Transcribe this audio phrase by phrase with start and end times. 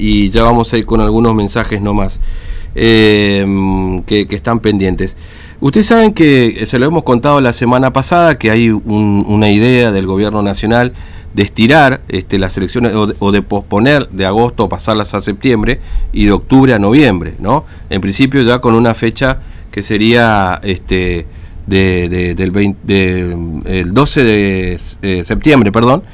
[0.00, 2.20] y ya vamos a ir con algunos mensajes nomás
[2.76, 3.44] eh,
[4.06, 5.16] que, están pendientes.
[5.58, 9.90] Ustedes saben que se lo hemos contado la semana pasada que hay un, una idea
[9.90, 10.92] del gobierno nacional
[11.34, 15.80] de estirar este, las elecciones o de, posponer de agosto o pasarlas a septiembre
[16.12, 17.64] y de octubre a noviembre, ¿no?
[17.90, 19.40] En principio ya con una fecha
[19.72, 21.26] que sería este
[21.66, 26.04] de, de, del 20, de, el 12 de eh, septiembre, perdón,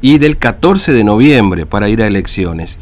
[0.00, 2.78] y del 14 de noviembre para ir a elecciones.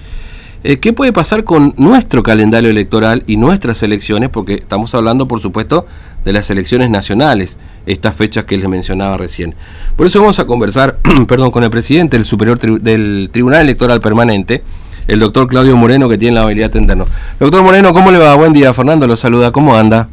[0.64, 4.30] Eh, ¿Qué puede pasar con nuestro calendario electoral y nuestras elecciones?
[4.30, 5.86] Porque estamos hablando, por supuesto,
[6.24, 9.56] de las elecciones nacionales, estas fechas que les mencionaba recién.
[9.96, 14.00] Por eso vamos a conversar, perdón, con el presidente del Superior tri del Tribunal Electoral
[14.00, 14.62] Permanente,
[15.08, 17.08] el doctor Claudio Moreno, que tiene la habilidad de atendernos.
[17.40, 18.36] Doctor Moreno, ¿cómo le va?
[18.36, 20.08] Buen día, Fernando lo saluda, ¿cómo anda?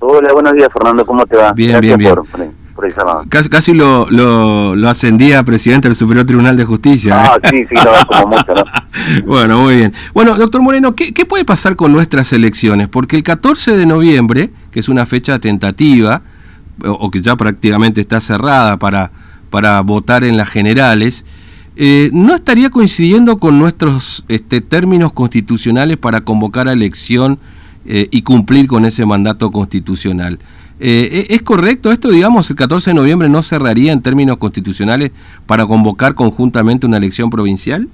[0.00, 1.52] Hola, buenos días, Fernando, ¿cómo te va?
[1.52, 2.14] Bien, Gracias bien, bien.
[2.14, 3.28] Por, por.
[3.28, 7.14] Casi, casi lo, lo, lo, ascendía a presidente del Superior Tribunal de Justicia.
[7.14, 7.28] ¿eh?
[7.28, 8.64] Ah, sí, sí, lo como mucho, ¿no?
[9.26, 9.92] bueno, muy bien.
[10.14, 12.88] Bueno, doctor Moreno, ¿qué, ¿qué puede pasar con nuestras elecciones?
[12.88, 16.22] Porque el 14 de noviembre, que es una fecha tentativa,
[16.84, 19.10] o, o que ya prácticamente está cerrada para,
[19.50, 21.24] para votar en las generales,
[21.80, 27.38] eh, ¿no estaría coincidiendo con nuestros este, términos constitucionales para convocar a elección
[27.86, 30.40] eh, y cumplir con ese mandato constitucional?
[30.80, 32.10] Eh, ¿Es correcto esto?
[32.10, 35.10] Digamos, el 14 de noviembre no cerraría en términos constitucionales
[35.46, 37.88] para convocar conjuntamente una elección provincial?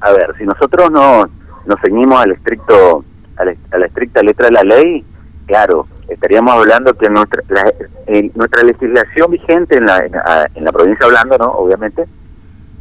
[0.00, 1.28] A ver, si nosotros no
[1.66, 3.04] nos ceñimos al estricto,
[3.36, 5.04] a la, a la, estricta letra de la ley,
[5.46, 7.72] claro, estaríamos hablando que nuestra, la,
[8.06, 11.50] eh, nuestra legislación vigente en la, en la, en la provincia hablando, ¿no?
[11.52, 12.04] Obviamente,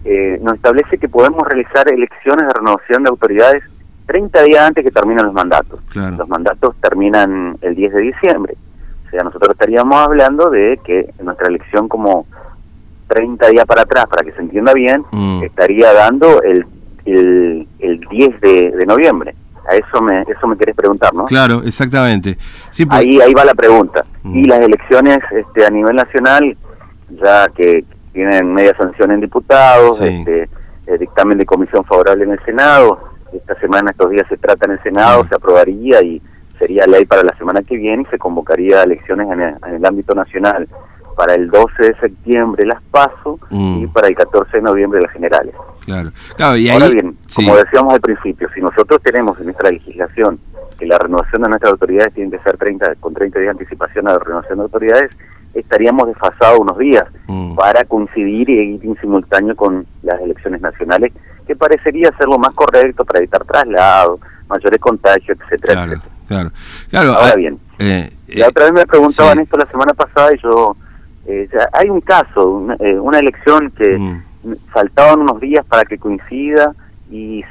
[0.04, 3.64] eh, nos establece que podemos realizar elecciones de renovación de autoridades
[4.08, 5.80] 30 días antes que terminen los mandatos.
[5.90, 6.18] Claro.
[6.18, 8.56] Los mandatos terminan el 10 de diciembre.
[9.12, 12.26] O sea, nosotros estaríamos hablando de que nuestra elección como
[13.08, 15.44] 30 días para atrás, para que se entienda bien, mm.
[15.44, 16.66] estaría dando el,
[17.03, 19.36] el, el 10 de, de, noviembre.
[19.70, 21.26] A eso me eso me querés preguntar, ¿no?
[21.26, 22.38] Claro, exactamente.
[22.70, 23.02] Sí, pues...
[23.02, 24.06] ahí ahí va la pregunta.
[24.23, 24.38] Mm.
[24.38, 26.56] Y las elecciones este a nivel nacional,
[27.22, 30.06] ya que tienen media sanción en diputados, sí.
[30.06, 30.50] este,
[30.88, 34.72] el dictamen de comisión favorable en el Senado, esta semana, estos días se trata en
[34.72, 35.28] el Senado, mm.
[35.28, 36.22] se aprobaría y
[36.62, 39.86] sería ley para la semana que viene y se convocaría elecciones en el, en el
[39.86, 40.68] ámbito nacional
[41.16, 43.84] para el 12 de septiembre las PASO mm.
[43.84, 45.56] y para el 14 de noviembre las generales.
[45.86, 46.12] Claro.
[46.36, 47.44] claro y Ahora bien, sí.
[47.44, 50.40] como decíamos al principio, si nosotros tenemos en nuestra legislación
[50.78, 54.08] que la renovación de nuestras autoridades tiene que ser 30 con 30 días de anticipación
[54.08, 55.12] a la renovación de autoridades,
[55.54, 57.56] estaríamos desfasados unos días mm.
[57.56, 61.12] para coincidir y ir en simultáneo con las elecciones nacionales
[61.48, 66.11] que parecería ser lo más correcto para evitar traslados, mayores contagios, etcétera, claro, etcétera.
[66.31, 66.52] Claro,
[66.90, 67.14] claro.
[67.14, 69.44] Ahora bien, eh, la otra vez me preguntaban sí.
[69.44, 70.78] esto la semana pasada y yo,
[71.25, 74.22] eh, hay un caso, una, eh, una elección que mm.
[74.72, 76.74] faltaban unos días para que coincida
[77.09, 77.44] y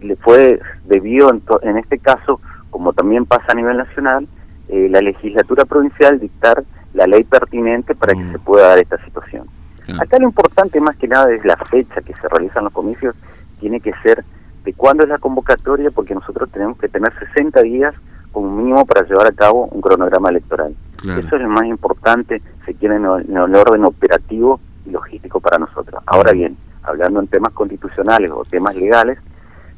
[0.00, 2.40] le fue debido en, en este caso,
[2.70, 4.26] como también pasa a nivel nacional,
[4.68, 8.18] eh, la legislatura provincial dictar la ley pertinente para mm.
[8.18, 9.46] que se pueda dar esta situación.
[9.84, 10.02] Claro.
[10.02, 13.14] Acá lo importante más que nada es la fecha que se realizan los comicios
[13.60, 14.24] tiene que ser
[14.64, 17.94] de cuándo es la convocatoria, porque nosotros tenemos que tener 60 días
[18.34, 20.74] como mínimo para llevar a cabo un cronograma electoral.
[20.96, 21.20] Claro.
[21.20, 25.40] Eso es lo más importante, se quiere en el, en el orden operativo y logístico
[25.40, 26.02] para nosotros.
[26.04, 29.18] Ahora bien, hablando en temas constitucionales o temas legales,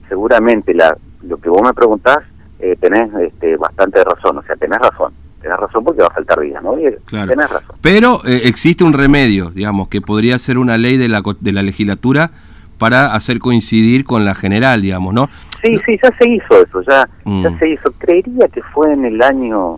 [0.08, 2.18] seguramente la, lo que vos me preguntás,
[2.58, 5.12] eh, tenés este, bastante razón, o sea, tenés razón.
[5.40, 6.74] Tenés razón porque va a faltar días, ¿no?
[7.04, 7.30] Claro.
[7.30, 7.76] Tenés razón.
[7.82, 11.62] Pero eh, existe un remedio, digamos, que podría ser una ley de la, de la
[11.62, 12.30] legislatura
[12.78, 15.28] para hacer coincidir con la general, digamos, ¿no?
[15.62, 17.42] Sí, sí, ya se hizo eso, ya, Mm.
[17.44, 17.90] ya se hizo.
[17.98, 19.76] Creería que fue en el año,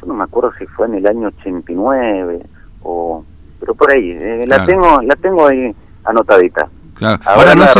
[0.00, 2.40] yo no me acuerdo si fue en el año 89
[2.82, 3.24] o,
[3.60, 5.74] pero por ahí, eh, la tengo, la tengo ahí
[6.04, 6.68] anotadita.
[6.94, 7.20] Claro.
[7.24, 7.78] Ahora, no sé,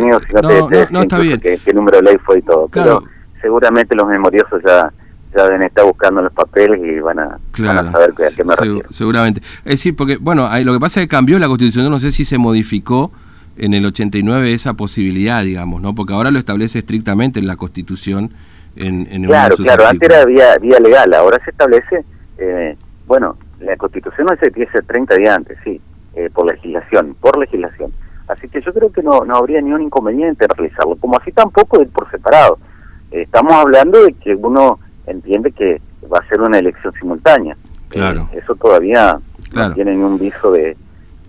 [0.00, 1.40] no, no, te, no, está bien.
[1.40, 3.00] Qué, qué número de ley fue y todo, Claro.
[3.02, 4.92] pero seguramente los memoriosos ya
[5.34, 8.44] ya deben estar buscando los papeles y van a, Claro, van a saber a qué
[8.44, 8.86] me refiero.
[8.92, 9.40] seguramente.
[9.64, 12.26] Es decir, porque, bueno, lo que pasa es que cambió la constitución, no sé si
[12.26, 13.10] se modificó
[13.56, 15.94] en el 89 esa posibilidad, digamos, ¿no?
[15.94, 18.32] Porque ahora lo establece estrictamente en la constitución.
[18.76, 22.04] En, en Claro, claro, antes era vía, vía legal, ahora se establece,
[22.38, 25.80] eh, bueno, la constitución no se ser 30 días antes, sí,
[26.14, 27.92] eh, por legislación, por legislación.
[28.28, 31.82] Así que yo creo que no, no habría ningún inconveniente en realizarlo, como así tampoco
[31.82, 32.58] ir por separado.
[33.10, 35.80] Eh, estamos hablando de que uno entiende que
[36.10, 37.56] va a ser una elección simultánea.
[37.88, 38.28] Claro.
[38.32, 39.18] Eh, eso todavía
[39.50, 39.68] Claro.
[39.70, 40.76] no tiene ningún viso de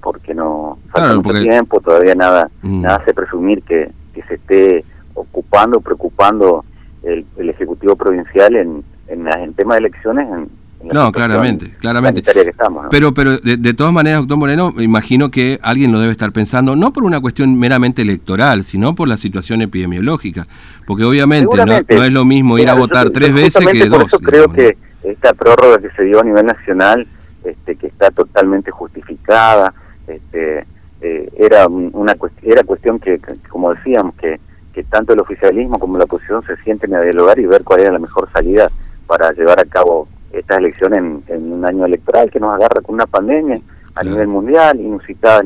[0.04, 2.82] porque no falta Claro, mucho porque- tiempo, todavía nada, Mm.
[2.82, 4.84] nada hace presumir que, que se esté
[5.14, 6.66] ocupando, preocupando
[7.04, 10.50] el, el Ejecutivo Provincial en, en, en tema de elecciones en,
[10.92, 12.22] no, claramente, claramente.
[12.22, 16.12] Que estamos, Pero, pero de, todas maneras, doctor Moreno, me imagino que alguien lo debe
[16.12, 20.46] estar pensando, no por una cuestión meramente electoral, sino por la situación epidemiológica.
[20.86, 24.08] Porque obviamente no, es lo mismo ir a votar tres veces que por dos.
[24.08, 27.08] Eso creo que esta prórroga que se dio a nivel nacional,
[27.46, 29.74] este, que está totalmente justificada,
[30.08, 30.66] este,
[31.02, 33.20] eh, era una era cuestión que,
[33.50, 34.40] como decíamos, que,
[34.74, 37.92] que tanto el oficialismo como la oposición se sienten a dialogar y ver cuál era
[37.92, 38.70] la mejor salida
[39.06, 40.94] para llevar a cabo esta elección
[41.28, 43.60] en, un año electoral que nos agarra con una pandemia
[43.96, 45.44] a nivel mundial, inusitada,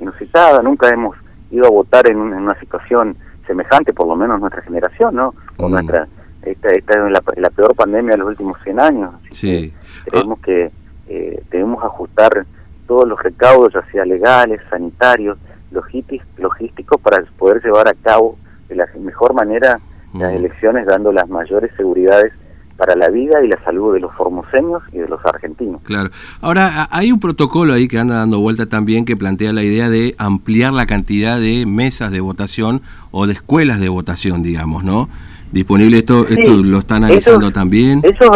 [0.00, 1.16] inusitada, nunca hemos
[1.50, 3.16] ido a votar en, una situación
[3.46, 5.34] semejante, por lo menos nuestra generación, ¿no?
[5.58, 5.70] O mm.
[5.70, 6.08] nuestra,
[6.42, 9.10] esta, esta es la, peor pandemia de los últimos 100 años.
[9.30, 9.72] Sí.
[10.06, 10.70] creemos que
[11.08, 12.44] eh, debemos ajustar
[12.86, 15.38] todos los recaudos, ya sea legales, sanitarios,
[15.70, 18.38] logísticos, para poder llevar a cabo
[18.68, 19.80] de la mejor manera
[20.14, 22.32] las elecciones, dando las mayores seguridades
[22.76, 25.80] para la vida y la salud de los formoseños y de los argentinos.
[25.82, 26.10] Claro.
[26.40, 30.14] Ahora, hay un protocolo ahí que anda dando vuelta también que plantea la idea de
[30.18, 35.08] ampliar la cantidad de mesas de votación o de escuelas de votación, digamos, ¿no?
[35.52, 38.00] Disponible esto, esto lo están analizando también.
[38.02, 38.28] Eso,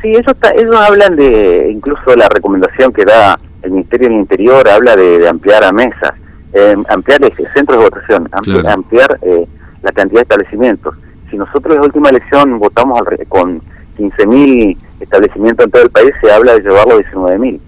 [0.00, 4.68] sí, eso está, ellos hablan de, incluso la recomendación que da el Ministerio del Interior
[4.68, 6.12] habla de, ampliar a mesas,
[6.52, 7.20] eh, ampliar
[7.54, 9.46] centros de votación, ampliar, eh,
[9.82, 10.94] la cantidad de establecimientos
[11.30, 13.60] si nosotros en la última elección votamos con
[13.98, 17.60] 15.000 establecimientos en todo el país, se habla de llevarlo a 19.000.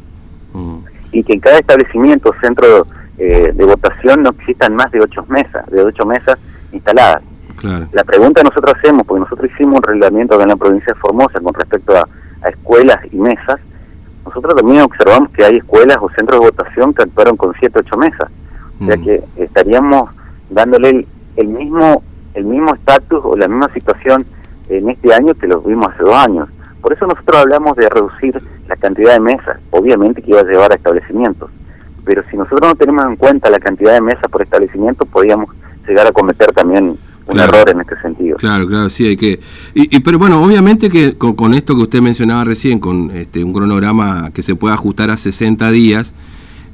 [0.53, 0.79] Mm.
[1.12, 2.87] Y que en cada establecimiento, centro
[3.19, 6.39] eh, de votación, no existan más de ocho mesas, de ocho mesas
[6.73, 7.23] instaladas.
[7.93, 11.41] La pregunta que nosotros hacemos, porque nosotros hicimos un reglamento en la provincia de Formosa
[11.41, 12.09] con respecto a,
[12.49, 13.59] escuelas y mesas,
[14.29, 17.97] nosotros también observamos que hay escuelas o centros de votación que actuaron con siete, ocho
[17.97, 18.31] mesas.
[18.81, 19.05] O sea mm.
[19.05, 20.11] que estaríamos
[20.51, 22.03] dándole el mismo
[22.35, 24.25] el mismo estatus o la misma situación
[24.69, 26.49] en este año que lo vimos hace dos años.
[26.81, 30.71] Por eso nosotros hablamos de reducir la cantidad de mesas, obviamente que iba a llevar
[30.71, 31.51] a establecimientos,
[32.05, 35.51] pero si nosotros no tenemos en cuenta la cantidad de mesas por establecimiento, podríamos
[35.87, 36.97] llegar a cometer también
[37.29, 38.37] un error en este sentido.
[38.37, 39.41] Claro, claro, sí, hay que...
[39.75, 44.31] Y, pero bueno, obviamente que con, esto que usted mencionaba recién, con este, un cronograma
[44.33, 46.15] que se puede ajustar a 60 días,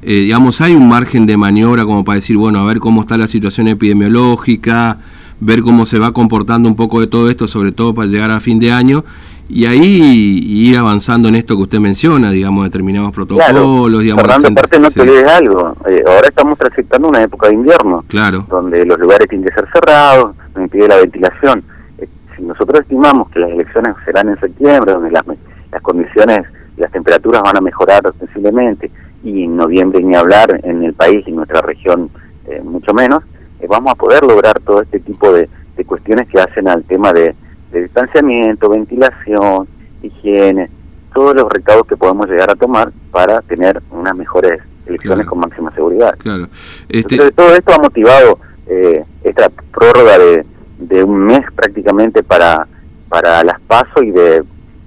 [0.01, 3.17] eh, digamos, hay un margen de maniobra como para decir, bueno, a ver cómo está
[3.17, 4.99] la situación epidemiológica,
[5.39, 8.39] ver cómo se va comportando un poco de todo esto, sobre todo para llegar a
[8.39, 9.03] fin de año,
[9.47, 14.23] y ahí ir avanzando en esto que usted menciona, digamos, determinados protocolos, digamos...
[14.23, 18.45] Fernando, aparte no te olvides algo, eh, ahora estamos transitando una época de invierno, claro.
[18.49, 21.63] donde los lugares tienen que ser cerrados, no impide la ventilación.
[21.97, 25.25] Eh, si nosotros estimamos que las elecciones serán en septiembre, donde las,
[25.71, 26.47] las condiciones,
[26.77, 28.91] las temperaturas van a mejorar sensiblemente,
[29.23, 32.09] y en noviembre ni hablar en el país y en nuestra región
[32.47, 33.23] eh, mucho menos,
[33.59, 35.49] eh, vamos a poder lograr todo este tipo de,
[35.85, 37.35] cuestiones que hacen al tema de,
[37.73, 39.67] distanciamiento, ventilación,
[40.01, 40.69] higiene,
[41.13, 45.73] todos los recaudos que podemos llegar a tomar para tener unas mejores elecciones con máxima
[45.73, 46.15] seguridad.
[46.19, 46.47] Claro.
[46.87, 47.31] Este...
[47.31, 50.45] todo esto ha motivado eh, esta prórroga de,
[50.79, 52.67] de, un mes prácticamente para
[53.09, 54.43] para las pasos y de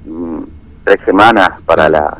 [0.06, 0.43] mm,
[0.85, 2.14] tres semanas para las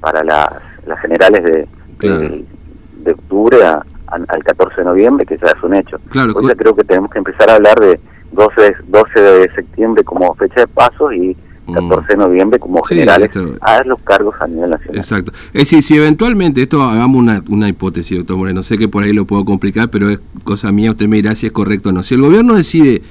[0.00, 0.50] para las,
[0.86, 1.68] las generales de,
[1.98, 5.98] de, octubre a, al 14 de noviembre, que ya es un hecho.
[6.10, 7.98] Claro, Hoy creo que tenemos que empezar a hablar de
[8.32, 11.36] 12, 12 de septiembre como fecha de paso y
[11.72, 12.06] 14 mm.
[12.08, 13.30] de noviembre como generales
[13.60, 14.96] a los cargos a nivel nacional.
[14.96, 15.32] Exacto.
[15.52, 19.12] Es decir, si eventualmente, esto hagamos una, una hipótesis, doctor Moreno, sé que por ahí
[19.12, 22.02] lo puedo complicar, pero es cosa mía, usted me dirá si es correcto o no.
[22.02, 23.02] Si el gobierno decide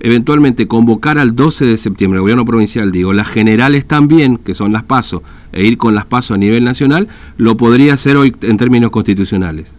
[0.00, 4.72] eventualmente convocar al 12 de septiembre, el gobierno provincial, digo, las generales también, que son
[4.72, 7.08] las pasos, e ir con las pasos a nivel nacional,
[7.38, 9.72] lo podría hacer hoy en términos constitucionales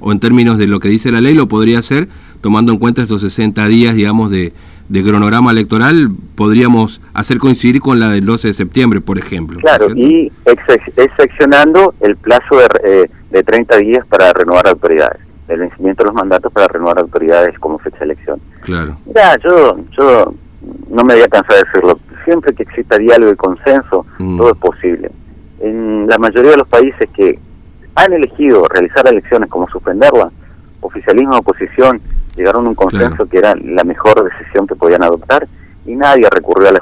[0.00, 2.08] o en términos de lo que dice la ley, lo podría hacer
[2.40, 4.52] tomando en cuenta estos 60 días, digamos, de,
[4.90, 9.60] cronograma electoral, podríamos hacer coincidir con la del 12 de septiembre, por ejemplo.
[9.60, 10.32] Claro, y
[10.96, 16.14] excepcionando el plazo de, eh, de 30 días para renovar autoridades, el vencimiento de los
[16.14, 18.40] mandatos para renovar autoridades como fecha de elección.
[18.62, 18.96] Claro.
[19.06, 20.34] Mira, yo, yo
[20.90, 24.38] no me voy a cansar de decirlo, siempre que exista diálogo y consenso, mm.
[24.38, 25.10] todo es posible.
[25.60, 27.38] En la mayoría de los países que
[27.94, 30.32] han elegido realizar elecciones como suspenderlas,
[30.80, 32.00] oficialismo oposición
[32.38, 35.46] llegaron a un consenso que era la mejor decisión que podían adoptar
[35.86, 36.80] y nadie recurrió a la,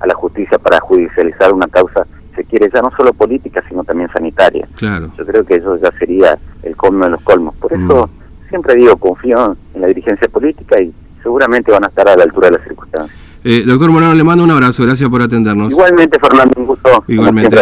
[0.00, 4.08] a la justicia para judicializar una causa, se quiere, ya no solo política, sino también
[4.12, 4.68] sanitaria.
[4.76, 5.10] Claro.
[5.16, 7.54] Yo creo que eso ya sería el colmo de los colmos.
[7.56, 8.48] Por eso mm.
[8.48, 12.48] siempre digo, confío en la dirigencia política y seguramente van a estar a la altura
[12.48, 13.18] de las circunstancias.
[13.44, 15.72] Eh, doctor Morano, le mando un abrazo, gracias por atendernos.
[15.72, 16.77] Igualmente, Fernando, un gusto.
[17.08, 17.56] Igualmente,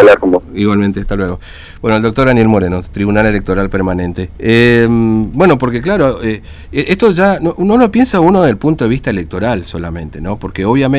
[0.55, 1.39] Igualmente, hasta luego.
[1.81, 4.31] Bueno, el doctor Daniel Moreno, Tribunal Electoral Permanente.
[4.39, 6.43] Eh, bueno, porque claro, eh,
[6.73, 10.39] esto ya, no, no piensa uno desde el punto de vista electoral solamente, ¿no?
[10.39, 10.97] Porque obviamente